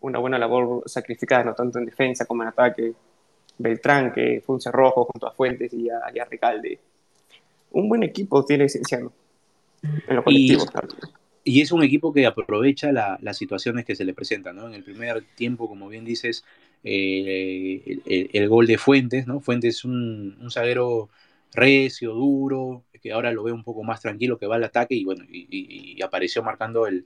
una 0.00 0.18
buena 0.18 0.38
labor 0.38 0.82
sacrificada, 0.86 1.44
no 1.44 1.54
tanto 1.54 1.78
en 1.78 1.86
defensa 1.86 2.26
como 2.26 2.42
en 2.42 2.48
ataque. 2.48 2.92
Beltrán, 3.58 4.12
que 4.12 4.42
fue 4.44 4.54
un 4.54 4.60
cerrojo 4.60 5.04
junto 5.04 5.26
a 5.26 5.32
Fuentes 5.32 5.72
y 5.74 5.90
a, 5.90 5.98
a 5.98 6.24
Recalde. 6.24 6.78
Un 7.72 7.88
buen 7.88 8.02
equipo 8.02 8.44
tiene 8.44 8.68
Cienciano 8.68 9.12
en 9.82 10.16
lo 10.16 10.24
colectivo. 10.24 10.64
Y, 11.42 11.60
es 11.62 11.72
un 11.72 11.82
equipo 11.82 12.12
que 12.12 12.26
aprovecha 12.26 12.92
las 12.92 13.36
situaciones 13.36 13.84
que 13.84 13.96
se 13.96 14.04
le 14.04 14.14
presentan, 14.14 14.56
¿no? 14.56 14.66
En 14.66 14.74
el 14.74 14.84
primer 14.84 15.22
tiempo, 15.34 15.68
como 15.68 15.88
bien 15.88 16.04
dices, 16.04 16.44
eh, 16.84 18.30
el, 18.32 18.48
gol 18.48 18.66
de 18.66 18.78
Fuentes, 18.78 19.26
¿no? 19.26 19.40
Fuentes 19.40 19.76
es 19.76 19.84
un, 19.84 20.36
un 20.40 20.50
zaguero 20.50 21.08
recio, 21.52 22.12
duro, 22.12 22.84
que 23.00 23.12
ahora 23.12 23.32
lo 23.32 23.42
veo 23.42 23.54
un 23.54 23.64
poco 23.64 23.82
más 23.82 24.00
tranquilo, 24.00 24.38
que 24.38 24.46
va 24.46 24.56
al 24.56 24.64
ataque 24.64 24.94
y 24.94 25.04
bueno, 25.04 25.24
y, 25.28 26.00
apareció 26.02 26.42
marcando 26.42 26.86
el, 26.86 27.04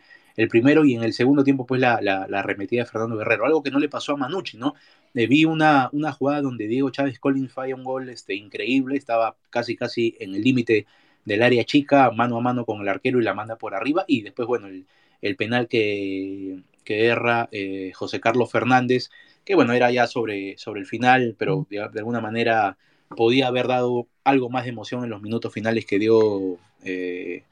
primero 0.49 0.85
y 0.85 0.95
en 0.95 1.03
el 1.05 1.13
segundo 1.13 1.45
tiempo 1.45 1.67
pues 1.67 1.81
la, 1.81 2.01
la, 2.03 2.25
arremetida 2.39 2.83
de 2.83 2.91
Fernando 2.91 3.17
Guerrero, 3.17 3.47
algo 3.47 3.63
que 3.63 3.71
no 3.71 3.79
le 3.79 3.89
pasó 3.89 4.13
a 4.13 4.17
Manucci, 4.17 4.57
¿no? 4.59 4.75
Eh, 5.15 5.27
vi 5.27 5.45
una, 5.45 5.89
una 5.93 6.13
jugada 6.13 6.43
donde 6.43 6.67
Diego 6.67 6.91
Chávez 6.91 7.19
Collins 7.21 7.53
falla 7.53 7.77
un 7.77 7.85
gol 7.85 8.09
este, 8.09 8.35
increíble, 8.35 8.97
estaba 8.97 9.37
casi 9.51 9.77
casi 9.77 10.17
en 10.19 10.35
el 10.35 10.43
límite 10.43 10.87
del 11.25 11.43
área 11.43 11.65
chica, 11.65 12.11
mano 12.11 12.37
a 12.37 12.41
mano 12.41 12.65
con 12.65 12.81
el 12.81 12.89
arquero 12.89 13.21
y 13.21 13.25
la 13.25 13.35
manda 13.35 13.57
por 13.57 13.75
arriba 13.75 14.05
y 14.09 14.23
después, 14.23 14.49
bueno, 14.49 14.69
el, 14.69 15.37
penal 15.37 15.69
que, 15.69 16.63
que 16.85 17.07
erra 17.07 17.49
eh, 17.53 17.93
José 17.95 18.21
Carlos 18.21 18.51
Fernández, 18.51 19.11
que 19.45 19.55
bueno, 19.55 19.73
era 19.73 19.91
ya 19.91 20.07
sobre, 20.07 20.59
sobre 20.59 20.81
el 20.81 20.87
final, 20.87 21.37
pero 21.39 21.67
de 21.71 21.81
alguna 21.81 22.21
manera 22.21 22.77
podía 23.15 23.49
haber 23.49 23.69
dado 23.69 24.07
algo 24.25 24.51
más 24.51 24.65
de 24.65 24.71
emoción 24.71 25.05
en 25.05 25.11
los 25.11 25.23
minutos 25.23 25.53
finales 25.53 25.87
que 25.87 25.99
dio 25.99 26.59
eh, 26.85 27.45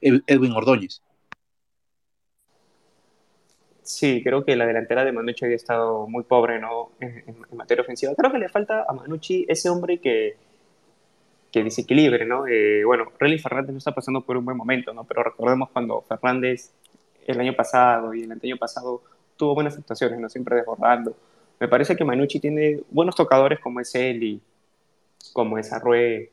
Edwin 0.00 0.52
Ordóñez. 0.52 1.02
Sí, 3.82 4.22
creo 4.22 4.44
que 4.44 4.54
la 4.54 4.66
delantera 4.66 5.02
de 5.02 5.12
Manucci 5.12 5.46
había 5.46 5.56
estado 5.56 6.06
muy 6.06 6.22
pobre 6.22 6.60
¿no? 6.60 6.90
en, 7.00 7.24
materia 7.56 7.82
ofensiva. 7.82 8.12
Creo 8.14 8.30
que 8.30 8.38
le 8.38 8.50
falta 8.50 8.84
a 8.86 8.92
Manucci 8.92 9.46
ese 9.48 9.70
hombre 9.70 9.98
que, 9.98 10.36
que 11.50 11.64
desequilibre, 11.64 12.26
¿no? 12.26 12.46
Eh, 12.46 12.84
bueno, 12.84 13.06
Relly 13.18 13.38
Fernández 13.38 13.72
no 13.72 13.78
está 13.78 13.92
pasando 13.92 14.20
por 14.20 14.36
un 14.36 14.44
buen 14.44 14.58
momento, 14.58 14.92
¿no? 14.92 15.04
Pero 15.04 15.22
recordemos 15.22 15.70
cuando 15.70 16.02
Fernández 16.02 16.70
el 17.26 17.40
año 17.40 17.54
pasado 17.54 18.12
y 18.12 18.24
el 18.24 18.32
año 18.32 18.58
pasado 18.58 19.02
tuvo 19.38 19.54
buenas 19.54 19.78
actuaciones, 19.78 20.20
¿no? 20.20 20.28
Siempre 20.28 20.56
desbordando. 20.56 21.16
Me 21.58 21.66
parece 21.66 21.96
que 21.96 22.04
Manucci 22.04 22.40
tiene 22.40 22.80
buenos 22.90 23.14
tocadores 23.14 23.58
como 23.58 23.80
es 23.80 23.94
él 23.94 24.22
y, 24.22 24.42
como 25.32 25.56
desarrolle, 25.56 26.30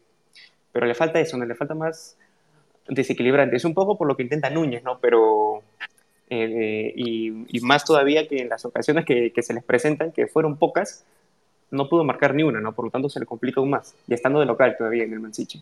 pero 0.72 0.86
le 0.86 0.96
falta 0.96 1.20
eso, 1.20 1.38
¿no? 1.38 1.46
le 1.46 1.56
falta 1.56 1.74
más 1.74 2.18
desequilibrantes, 2.88 3.66
un 3.66 3.74
poco 3.74 3.98
por 3.98 4.08
lo 4.08 4.16
que 4.16 4.24
intenta 4.24 4.50
Núñez, 4.50 4.84
¿no? 4.84 5.00
Pero, 5.00 5.64
eh, 6.30 6.94
y, 6.96 7.60
más 7.62 7.86
todavía 7.86 8.28
que 8.28 8.40
en 8.40 8.50
las 8.50 8.66
ocasiones 8.66 9.06
que, 9.06 9.32
se 9.42 9.54
les 9.54 9.64
presentan, 9.64 10.12
que 10.12 10.28
fueron 10.28 10.58
pocas, 10.58 11.06
no 11.72 11.90
pudo 11.90 12.04
marcar 12.04 12.36
ni 12.36 12.44
una, 12.44 12.62
¿no? 12.62 12.74
Por 12.76 12.86
lo 12.86 12.92
tanto 12.92 13.10
se 13.10 13.20
le 13.20 13.26
complica 13.26 13.60
aún 13.60 13.72
más, 13.72 13.96
y 14.08 14.14
estando 14.14 14.40
de 14.40 14.46
local 14.46 14.76
todavía 14.78 15.04
en 15.04 15.14
el 15.14 15.20
Mansiche. 15.20 15.62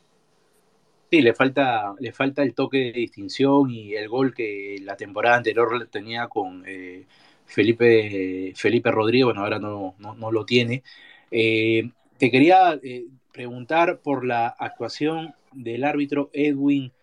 Sí, 1.10 1.22
le 1.22 1.34
falta, 1.34 1.94
le 2.00 2.12
falta 2.12 2.42
el 2.42 2.56
toque 2.56 2.78
de 2.78 2.92
distinción 2.94 3.70
y 3.70 3.94
el 3.94 4.10
gol 4.10 4.34
que 4.34 4.78
la 4.82 4.98
temporada 4.98 5.38
anterior 5.38 5.88
tenía 5.92 6.28
con 6.28 6.63
eh, 6.66 7.06
Felipe, 7.46 8.52
Felipe 8.56 8.90
Rodríguez, 8.92 9.25
bueno, 9.25 9.42
ahora 9.42 9.60
no, 9.60 9.96
no, 10.00 10.32
lo 10.32 10.44
tiene. 10.44 10.82
Eh, 11.30 11.90
te 12.18 12.32
quería 12.32 12.80
preguntar 13.34 14.00
por 14.00 14.25
la 14.25 14.48
actuación 14.48 15.34
del 15.52 15.84
árbitro 15.84 16.30
Edwin 16.32 16.94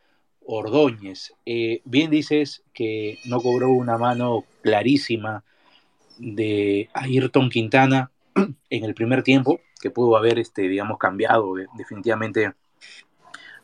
Ordóñez. 0.46 1.34
Eh, 1.44 1.82
bien 1.84 2.10
dices 2.10 2.62
que 2.72 3.18
no 3.26 3.40
cobró 3.40 3.70
una 3.70 3.98
mano 3.98 4.44
clarísima 4.62 5.44
de 6.18 6.88
Ayrton 6.94 7.50
Quintana 7.50 8.10
en 8.70 8.84
el 8.84 8.94
primer 8.94 9.22
tiempo, 9.22 9.60
que 9.80 9.90
pudo 9.90 10.16
haber, 10.16 10.38
este, 10.38 10.62
digamos, 10.62 10.98
cambiado. 10.98 11.54
definitivamente 11.76 12.52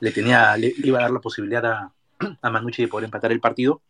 le, 0.00 0.10
tenía, 0.10 0.56
le 0.56 0.74
iba 0.76 0.98
a 0.98 1.02
dar 1.02 1.10
la 1.12 1.20
posibilidad 1.20 1.64
a, 1.64 1.92
a 2.42 2.50
Manucci 2.50 2.82
de 2.82 2.88
poder 2.88 3.04
empatar 3.04 3.32
el 3.32 3.40
partido. 3.40 3.80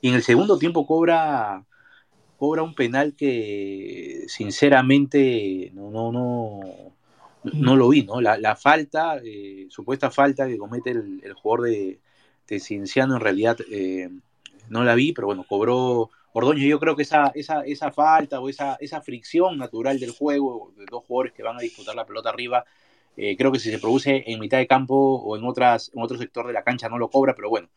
Y 0.00 0.08
en 0.08 0.14
el 0.14 0.22
segundo 0.22 0.58
tiempo 0.58 0.84
cobra, 0.84 1.64
cobra 2.36 2.64
un 2.64 2.74
penal 2.74 3.14
que 3.14 4.24
sinceramente 4.26 5.70
no, 5.74 5.90
no, 5.90 6.10
no, 6.10 6.60
no 7.44 7.76
lo 7.76 7.88
vi, 7.88 8.04
¿no? 8.04 8.20
La, 8.20 8.56
falta, 8.56 9.20
eh, 9.24 9.66
supuesta 9.68 10.10
falta 10.10 10.46
que 10.46 10.58
comete 10.58 10.90
el, 10.90 11.32
jugador 11.34 11.68
de, 11.68 12.00
de, 12.46 12.60
Cienciano, 12.60 13.14
en 13.14 13.20
realidad 13.20 13.58
eh, 13.70 14.10
no 14.68 14.84
la 14.84 14.94
vi, 14.94 15.12
pero 15.12 15.26
bueno, 15.26 15.44
cobró 15.48 16.10
Ordóñez. 16.32 16.68
Yo 16.68 16.78
creo 16.78 16.94
que 16.96 17.02
esa, 17.02 17.32
esa, 17.34 17.62
esa 17.62 17.90
falta 17.90 18.40
o 18.40 18.48
esa, 18.48 18.76
esa 18.80 19.00
fricción 19.00 19.58
natural 19.58 19.98
del 19.98 20.12
juego, 20.12 20.72
de 20.76 20.86
dos 20.90 21.04
jugadores 21.04 21.32
que 21.32 21.42
van 21.42 21.56
a 21.56 21.62
disputar 21.62 21.94
la 21.94 22.06
pelota 22.06 22.30
arriba, 22.30 22.64
eh, 23.16 23.36
creo 23.36 23.52
que 23.52 23.58
si 23.58 23.70
se 23.70 23.78
produce 23.78 24.24
en 24.26 24.40
mitad 24.40 24.58
de 24.58 24.66
campo 24.66 24.94
o 24.94 25.36
en, 25.36 25.44
otras, 25.44 25.90
en 25.94 26.02
otro 26.02 26.18
sector 26.18 26.46
de 26.46 26.52
la 26.52 26.62
cancha 26.62 26.88
no 26.88 26.98
lo 26.98 27.10
cobra, 27.10 27.34
pero 27.34 27.50
bueno, 27.50 27.68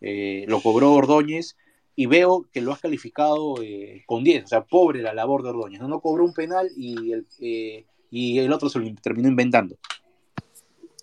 lo 0.00 0.62
cobró 0.62 0.92
Ordóñez 0.92 1.56
y 1.96 2.06
veo 2.06 2.46
que 2.52 2.60
lo 2.60 2.72
has 2.72 2.80
calificado 2.80 3.56
con 4.06 4.22
10, 4.22 4.44
o 4.44 4.46
sea, 4.46 4.64
pobre 4.64 5.02
la 5.02 5.12
labor 5.12 5.42
de 5.42 5.50
Ordóñez. 5.50 5.80
No, 5.80 5.88
no 5.88 6.00
cobró 6.00 6.24
un 6.24 6.32
penal 6.32 6.70
y 6.76 7.12
el 7.12 7.26
y 8.10 8.38
el 8.38 8.52
otro 8.52 8.68
se 8.68 8.78
lo 8.78 8.94
terminó 9.02 9.28
inventando. 9.28 9.76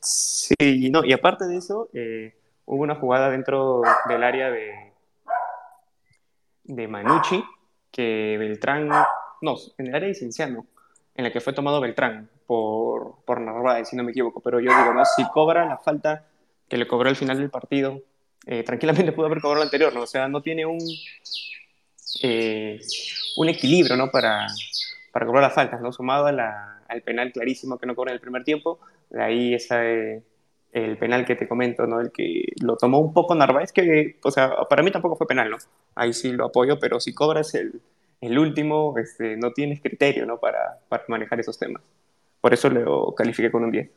Sí, 0.02 0.90
no, 0.92 1.04
y 1.04 1.14
aparte 1.14 1.46
de 1.46 1.58
eso, 1.58 1.90
eh, 1.94 2.36
hubo 2.66 2.84
una 2.84 2.96
jugada 2.96 3.30
dentro 3.30 3.82
del 4.08 4.24
área 4.24 4.52
de, 4.52 4.94
de 6.64 6.88
Manucci, 6.88 7.44
que 7.92 8.36
Beltrán, 8.38 8.90
no, 9.42 9.56
en 9.78 9.88
el 9.88 9.96
área 9.96 10.08
de 10.08 10.16
Cienciano, 10.16 10.68
en 11.16 11.24
la 11.24 11.32
que 11.32 11.42
fue 11.42 11.54
tomado 11.54 11.82
Beltrán 11.82 12.30
por, 12.46 13.24
por 13.26 13.42
Narváez, 13.42 13.90
si 13.90 13.96
no 13.96 14.04
me 14.04 14.12
equivoco, 14.12 14.42
pero 14.42 14.60
yo 14.60 14.70
digo, 14.70 14.94
no, 14.94 15.04
si 15.06 15.24
cobra 15.30 15.66
la 15.66 15.78
falta 15.78 16.28
que 16.68 16.78
le 16.78 16.88
cobró 16.88 17.10
al 17.10 17.16
final 17.16 17.38
del 17.38 17.50
partido, 17.50 18.02
eh, 18.46 18.64
tranquilamente 18.64 19.12
pudo 19.14 19.28
haber 19.28 19.42
cobrado 19.42 19.60
la 19.60 19.66
anterior, 19.66 19.94
¿no? 19.94 20.02
O 20.02 20.08
sea, 20.08 20.28
no 20.28 20.42
tiene 20.42 20.66
un, 20.66 20.80
eh, 22.22 22.80
un 23.38 23.50
equilibrio, 23.50 23.96
¿no? 23.96 24.12
Para, 24.12 24.48
para 25.16 25.28
cobrar 25.28 25.44
las 25.44 25.54
faltas, 25.54 25.80
¿no? 25.80 25.94
Sumado 25.94 26.26
a 26.26 26.34
la, 26.34 26.82
al 26.90 27.02
penal 27.02 27.32
clarísimo 27.32 27.78
que 27.78 27.86
no 27.86 27.96
cobra 27.96 28.12
en 28.12 28.16
el 28.16 28.20
primer 28.20 28.44
tiempo. 28.44 28.82
De 29.10 29.24
ahí 29.24 29.54
está 29.54 29.82
el 29.82 30.98
penal 31.00 31.24
que 31.24 31.38
te 31.38 31.48
comento, 31.48 31.88
¿no? 31.88 32.02
El 32.02 32.12
que 32.12 32.52
lo 32.62 32.76
tomó 32.76 33.00
un 33.00 33.14
poco 33.14 33.34
Narváez, 33.34 33.72
que, 33.72 34.20
o 34.22 34.30
sea, 34.30 34.52
para 34.70 34.84
mí 34.84 34.92
tampoco 34.92 35.16
fue 35.16 35.26
penal, 35.26 35.50
¿no? 35.50 35.56
Ahí 35.96 36.12
sí 36.12 36.34
lo 36.34 36.48
apoyo, 36.48 36.80
pero 36.80 37.00
si 37.00 37.14
cobras 37.14 37.56
el, 37.56 37.80
el 38.20 38.38
último, 38.38 38.94
este, 38.98 39.38
no 39.38 39.54
tienes 39.54 39.80
criterio, 39.80 40.26
¿no? 40.26 40.38
Para, 40.38 40.80
para, 40.90 41.06
manejar 41.08 41.40
esos 41.40 41.58
temas. 41.58 41.82
Por 42.42 42.54
eso 42.54 42.70
lo 42.70 43.16
califiqué 43.16 43.50
con 43.50 43.64
un 43.64 43.72
10. 43.72 43.90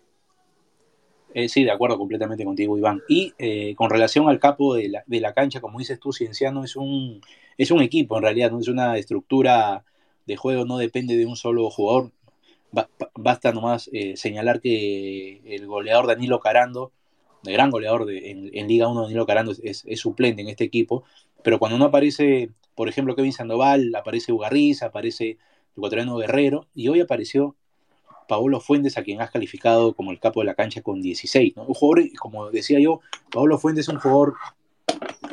Eh, 1.35 1.49
sí, 1.49 1.65
de 1.65 1.73
acuerdo 1.73 1.99
completamente 1.99 2.45
contigo, 2.45 2.79
Iván. 2.79 3.03
Y 3.09 3.35
eh, 3.41 3.75
con 3.75 3.91
relación 3.91 4.29
al 4.29 4.39
capo 4.39 4.77
de 4.77 4.89
la, 4.89 5.03
de 5.05 5.19
la, 5.19 5.33
cancha, 5.33 5.61
como 5.61 5.81
dices 5.81 5.99
tú, 5.99 6.13
Cienciano 6.13 6.63
es 6.63 6.77
un, 6.77 7.21
es 7.57 7.73
un 7.73 7.83
equipo 7.83 8.17
en 8.19 8.23
realidad, 8.23 8.53
no 8.53 8.61
es 8.61 8.69
una 8.69 8.97
estructura 8.97 9.83
de 10.29 10.37
juego, 10.37 10.65
no 10.65 10.79
depende 10.79 11.17
de 11.17 11.27
un 11.27 11.37
solo 11.37 11.69
jugador 11.71 12.13
basta 13.15 13.53
nomás 13.53 13.89
eh, 13.93 14.17
señalar 14.17 14.61
que 14.61 15.41
el 15.45 15.67
goleador 15.67 16.07
Danilo 16.07 16.41
Carando, 16.41 16.93
el 17.45 17.53
gran 17.53 17.71
goleador 17.71 18.11
en, 18.11 18.69
Liga 18.69 18.89
1, 18.89 19.03
Danilo 19.03 19.27
Carando 19.27 19.53
es, 19.63 19.85
suplente 19.97 20.43
en 20.43 20.49
este 20.49 20.65
equipo, 20.65 21.05
pero 21.43 21.59
cuando 21.59 21.79
no 21.79 21.87
aparece, 21.87 22.51
por 22.75 22.89
ejemplo, 22.89 23.15
Kevin 23.15 23.33
Sandoval, 23.33 23.95
aparece 23.95 24.33
Ugarriz, 24.33 24.83
aparece 24.83 25.31
el 25.31 25.39
ecuatoriano 25.77 26.17
Guerrero, 26.17 26.67
y 26.75 26.89
hoy 26.89 27.01
apareció 27.01 27.57
Paolo 28.27 28.61
Fuentes, 28.61 28.99
a 28.99 29.03
quien 29.03 29.21
has 29.23 29.31
calificado 29.31 29.95
como 29.95 30.11
el 30.11 30.21
capo 30.21 30.41
de 30.41 30.47
la 30.47 30.55
cancha 30.55 30.83
con 30.83 31.01
16. 31.01 31.55
Un 31.57 31.75
jugador, 31.75 32.11
como 32.19 32.51
decía 32.51 32.79
yo, 32.81 33.01
Paolo 33.31 33.59
Fuentes 33.59 33.87
es 33.87 33.89
un 33.89 34.01
jugador 34.01 34.35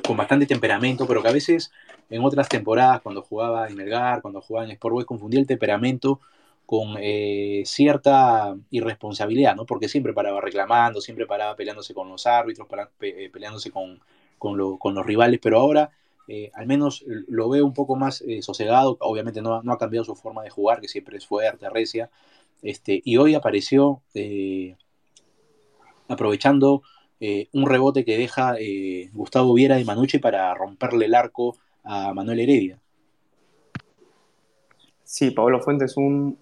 con 0.05 0.17
bastante 0.17 0.45
temperamento, 0.45 1.07
pero 1.07 1.21
que 1.21 1.29
a 1.29 1.33
veces 1.33 1.71
en 2.09 2.23
otras 2.23 2.47
temporadas, 2.47 3.01
cuando 3.01 3.21
jugaba 3.21 3.67
en 3.67 3.75
Melgar, 3.75 4.21
cuando 4.21 4.41
jugaba 4.41 4.65
en 4.65 4.71
Sport 4.71 4.93
Boys, 4.93 5.05
confundía 5.05 5.39
el 5.39 5.47
temperamento 5.47 6.19
con 6.65 6.97
eh, 6.99 7.63
cierta 7.65 8.55
irresponsabilidad, 8.71 9.55
¿no? 9.55 9.65
Porque 9.65 9.87
siempre 9.87 10.13
paraba 10.13 10.41
reclamando, 10.41 11.01
siempre 11.01 11.25
paraba 11.25 11.55
peleándose 11.55 11.93
con 11.93 12.09
los 12.09 12.25
árbitros, 12.25 12.67
eh, 13.01 13.29
peleándose 13.31 13.71
con, 13.71 13.99
con, 14.37 14.57
los 14.57 15.05
rivales, 15.05 15.39
pero 15.41 15.59
ahora 15.59 15.91
eh, 16.27 16.51
al 16.55 16.65
menos 16.65 17.03
lo 17.05 17.49
veo 17.49 17.65
un 17.65 17.73
poco 17.73 17.95
más 17.95 18.23
sosegado, 18.41 18.97
obviamente 18.99 19.41
no, 19.41 19.61
no, 19.61 19.73
ha 19.73 19.77
cambiado 19.77 20.05
su 20.05 20.15
forma 20.15 20.43
de 20.43 20.49
jugar, 20.49 20.81
que 20.81 20.87
siempre 20.87 21.17
es 21.17 21.25
fuerte, 21.25 21.69
recia, 21.69 22.09
este, 22.61 23.01
y 23.03 23.17
hoy 23.17 23.35
apareció 23.35 24.01
aprovechando 26.07 26.81
un 27.19 27.69
rebote 27.69 28.05
que 28.05 28.17
deja 28.17 28.55
Gustavo 29.13 29.53
Viera 29.53 29.77
de 29.77 29.85
Manucci 29.85 30.19
para 30.19 30.53
romperle 30.53 31.05
el 31.05 31.15
arco 31.15 31.57
a 31.83 32.13
Manuel 32.13 32.41
Heredia. 32.41 32.79
Sí, 35.03 35.31
Pablo 35.31 35.61
Fuentes, 35.61 35.97
un, 35.97 36.37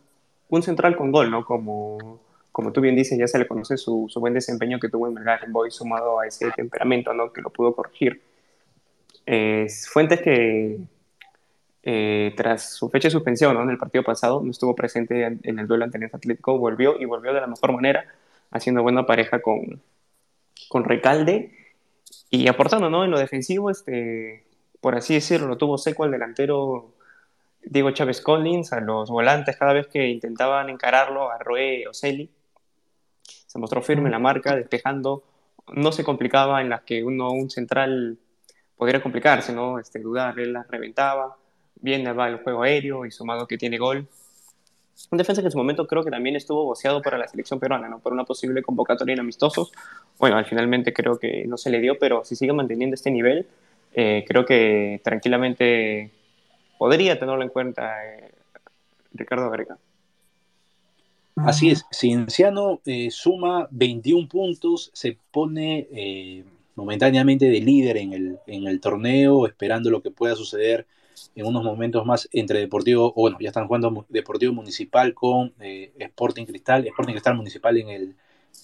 un 0.49 0.63
central 0.63 0.95
con 0.95 1.11
gol, 1.11 1.29
¿no? 1.29 1.45
Como, 1.45 2.19
como 2.51 2.71
tú 2.71 2.81
bien 2.81 2.95
dices, 2.95 3.17
ya 3.19 3.27
se 3.27 3.37
le 3.37 3.47
conoce 3.47 3.77
su, 3.77 4.07
su 4.09 4.19
buen 4.19 4.33
desempeño 4.33 4.79
que 4.79 4.89
tuvo 4.89 5.07
en 5.07 5.13
Melgar 5.13 5.49
Boy 5.49 5.69
sumado 5.69 6.19
a 6.19 6.27
ese 6.27 6.49
temperamento, 6.51 7.13
¿no? 7.13 7.31
Que 7.31 7.41
lo 7.41 7.49
pudo 7.49 7.75
corregir. 7.75 8.21
Fuentes 9.25 10.21
que 10.21 10.79
eh, 11.85 12.33
tras 12.37 12.75
su 12.75 12.89
fecha 12.89 13.09
de 13.09 13.11
suspensión 13.11 13.53
¿no? 13.53 13.63
en 13.63 13.69
el 13.69 13.77
partido 13.77 14.03
pasado, 14.03 14.41
no 14.41 14.51
estuvo 14.51 14.73
presente 14.73 15.25
en, 15.25 15.59
el 15.59 15.67
duelo 15.67 15.83
ante 15.83 15.97
el 15.97 16.05
Atlético, 16.05 16.57
volvió 16.57 16.99
y 16.99 17.05
volvió 17.05 17.33
de 17.33 17.41
la 17.41 17.47
mejor 17.47 17.73
manera, 17.73 18.05
haciendo 18.51 18.81
buena 18.83 19.05
pareja 19.05 19.41
con, 19.41 19.81
con 20.69 20.83
Recalde 20.83 21.51
y 22.29 22.47
aportando 22.47 22.89
¿no? 22.89 23.03
en 23.03 23.11
lo 23.11 23.19
defensivo, 23.19 23.69
este, 23.69 24.45
por 24.81 24.95
así 24.95 25.13
decirlo, 25.13 25.47
lo 25.47 25.57
tuvo 25.57 25.77
seco 25.77 26.03
al 26.03 26.11
delantero 26.11 26.93
Diego 27.65 27.91
Chávez 27.91 28.21
Collins, 28.21 28.73
a 28.73 28.79
los 28.81 29.09
volantes 29.09 29.55
cada 29.57 29.73
vez 29.73 29.87
que 29.87 30.07
intentaban 30.07 30.69
encararlo, 30.69 31.31
a 31.31 31.37
Roé 31.37 31.87
o 31.87 31.93
Celi. 31.93 32.29
Se 33.23 33.59
mostró 33.59 33.81
firme 33.81 34.05
en 34.05 34.11
la 34.11 34.19
marca, 34.19 34.55
despejando. 34.55 35.23
No 35.73 35.91
se 35.91 36.03
complicaba 36.03 36.61
en 36.61 36.69
las 36.69 36.81
que 36.81 37.03
uno, 37.03 37.31
un 37.31 37.49
central 37.49 38.17
podría 38.75 39.01
complicarse, 39.01 39.53
¿no? 39.53 39.79
Este, 39.79 39.99
dudar, 39.99 40.37
él 40.39 40.53
las 40.53 40.67
reventaba. 40.67 41.37
Bien 41.75 42.05
va 42.17 42.27
el 42.27 42.37
juego 42.43 42.63
aéreo 42.63 43.05
y 43.05 43.11
sumado 43.11 43.47
que 43.47 43.57
tiene 43.57 43.77
gol. 43.77 44.07
Un 45.09 45.17
defensa 45.17 45.41
que 45.41 45.47
en 45.47 45.51
su 45.51 45.57
momento 45.57 45.87
creo 45.87 46.03
que 46.03 46.11
también 46.11 46.35
estuvo 46.35 46.65
boceado 46.65 47.01
para 47.01 47.17
la 47.17 47.27
selección 47.27 47.59
peruana, 47.59 47.89
¿no? 47.89 47.99
Por 47.99 48.13
una 48.13 48.25
posible 48.25 48.61
convocatoria 48.61 49.13
en 49.13 49.19
amistosos. 49.19 49.71
Bueno, 50.19 50.37
al 50.37 50.45
finalmente 50.45 50.93
creo 50.93 51.17
que 51.17 51.45
no 51.47 51.57
se 51.57 51.69
le 51.69 51.79
dio, 51.79 51.97
pero 51.99 52.23
si 52.23 52.35
sigue 52.35 52.53
manteniendo 52.53 52.93
este 52.93 53.11
nivel, 53.11 53.47
eh, 53.93 54.23
creo 54.27 54.45
que 54.45 55.01
tranquilamente 55.03 56.11
podría 56.77 57.19
tenerlo 57.19 57.43
en 57.43 57.49
cuenta 57.49 58.05
eh, 58.05 58.31
Ricardo 59.13 59.49
Verga. 59.49 59.77
Así 61.35 61.71
es, 61.71 61.85
Cienciano 61.91 62.81
eh, 62.85 63.09
suma 63.09 63.67
21 63.71 64.27
puntos, 64.27 64.91
se 64.93 65.17
pone 65.31 65.87
eh, 65.91 66.43
momentáneamente 66.75 67.45
de 67.49 67.59
líder 67.59 67.97
en 67.97 68.13
el, 68.13 68.39
en 68.45 68.67
el 68.67 68.79
torneo, 68.79 69.47
esperando 69.47 69.89
lo 69.89 70.01
que 70.01 70.11
pueda 70.11 70.35
suceder 70.35 70.85
en 71.35 71.45
unos 71.45 71.63
momentos 71.63 72.05
más 72.05 72.29
entre 72.31 72.59
Deportivo, 72.59 73.13
bueno, 73.13 73.37
ya 73.39 73.49
están 73.49 73.67
jugando 73.67 74.05
Deportivo 74.09 74.53
Municipal 74.53 75.13
con 75.13 75.53
Sporting 75.59 76.45
Cristal, 76.45 76.85
Sporting 76.87 77.13
Cristal 77.13 77.35
Municipal 77.35 77.77
en 77.77 77.89
el, 77.89 78.15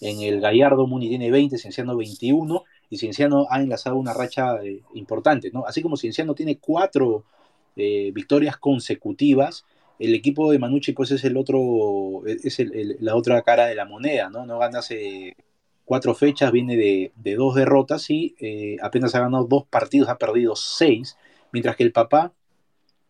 en 0.02 0.22
el 0.22 0.42
Gallardo, 0.42 0.88
Muni 0.88 1.10
tiene 1.10 1.32
20, 1.32 1.58
Cienciano 1.58 1.96
21, 1.98 2.64
y 2.90 2.98
Cienciano 2.98 3.48
ha 3.50 3.62
enlazado 3.62 3.98
una 3.98 4.14
racha 4.14 4.58
importante, 4.94 5.52
¿no? 5.52 5.66
Así 5.66 5.82
como 5.82 5.98
Cienciano 5.98 6.34
tiene 6.34 6.58
cuatro 6.58 7.24
eh, 7.76 8.12
victorias 8.14 8.58
consecutivas, 8.58 9.66
el 10.00 10.16
equipo 10.16 10.52
de 10.52 10.60
Manucci 10.60 10.94
pues 10.94 11.12
es 11.12 11.24
el 11.26 11.36
otro, 11.38 12.24
es 12.26 12.58
la 13.02 13.16
otra 13.16 13.42
cara 13.42 13.68
de 13.68 13.76
la 13.76 13.86
moneda, 13.86 14.30
¿no? 14.30 14.46
No 14.46 14.58
gana 14.58 14.80
hace 14.80 15.36
cuatro 15.84 16.16
fechas, 16.16 16.52
viene 16.52 16.78
de, 16.78 17.12
dos 17.36 17.56
derrotas 17.56 18.10
y 18.10 18.36
eh, 18.40 18.78
apenas 18.82 19.14
ha 19.16 19.20
ganado 19.20 19.44
dos 19.46 19.66
partidos, 19.66 20.08
ha 20.08 20.18
perdido 20.18 20.56
seis, 20.56 21.18
mientras 21.52 21.76
que 21.76 21.84
el 21.84 21.92
papá 21.92 22.32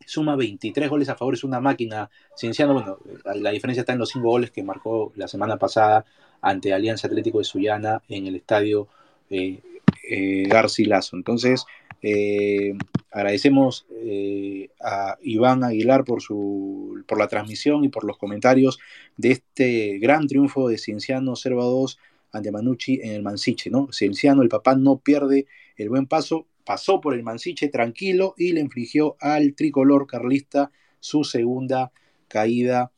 suma 0.10 0.36
23 0.36 0.90
goles 0.90 1.10
a 1.10 1.16
favor, 1.16 1.36
es 1.36 1.44
una 1.44 1.60
máquina 1.60 2.10
cienciano. 2.36 2.74
Bueno, 2.74 2.98
la 3.36 3.52
diferencia 3.52 3.82
está 3.82 3.94
en 3.94 4.00
los 4.00 4.10
cinco 4.10 4.30
goles 4.30 4.50
que 4.50 4.64
marcó 4.64 5.14
la 5.16 5.28
semana 5.28 5.58
pasada 5.58 6.04
ante 6.42 6.74
Alianza 6.74 7.08
Atlético 7.08 7.38
de 7.38 7.44
Sullana 7.44 8.02
en 8.10 8.26
el 8.26 8.36
estadio 8.36 8.88
eh, 9.30 9.62
eh 10.10 10.48
Garcilaso. 10.48 11.16
Entonces, 11.16 11.66
eh, 12.02 12.74
agradecemos 13.12 13.86
eh, 13.92 14.70
a 14.82 15.18
Iván 15.22 15.64
Aguilar 15.64 16.06
por, 16.06 16.22
su, 16.22 17.04
por 17.08 17.20
la 17.20 17.28
transmisión 17.28 17.84
y 17.84 17.90
por 17.90 18.04
los 18.04 18.18
comentarios 18.18 18.80
de 19.16 19.32
este 19.32 20.00
gran 20.00 20.28
triunfo 20.28 20.70
de 20.70 20.80
Cienciano 20.80 21.34
0-2 21.34 21.98
ante 22.32 22.52
Manucci 22.52 23.00
en 23.04 23.12
el 23.12 23.22
Mansiche. 23.22 23.70
¿no? 23.70 23.90
Cienciano, 23.92 24.42
el 24.42 24.50
papá, 24.50 24.76
no 24.76 24.98
pierde 24.98 25.46
el 25.78 25.90
buen 25.90 26.08
paso 26.08 26.48
pasó 26.70 27.02
por 27.02 27.16
el 27.16 27.24
Mansiche 27.24 27.68
tranquilo 27.70 28.36
y 28.38 28.52
le 28.52 28.62
infligió 28.62 29.18
al 29.20 29.56
tricolor 29.56 30.06
carlista 30.06 30.70
su 31.00 31.24
segunda 31.24 31.92
caída 32.28 32.92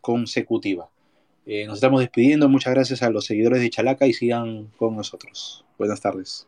consecutiva. 0.00 0.88
Eh, 1.44 1.66
nos 1.66 1.74
estamos 1.74 2.00
despidiendo, 2.00 2.48
muchas 2.48 2.72
gracias 2.72 3.02
a 3.02 3.10
los 3.10 3.26
seguidores 3.26 3.60
de 3.60 3.68
Chalaca 3.68 4.06
y 4.06 4.14
sigan 4.14 4.68
con 4.78 4.96
nosotros. 4.96 5.66
Buenas 5.76 6.00
tardes. 6.00 6.47